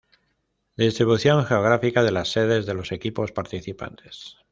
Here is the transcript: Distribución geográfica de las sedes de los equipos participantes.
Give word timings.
Distribución 0.77 1.45
geográfica 1.45 2.01
de 2.01 2.11
las 2.11 2.31
sedes 2.31 2.65
de 2.65 2.73
los 2.73 2.91
equipos 2.91 3.31
participantes. 3.31 4.35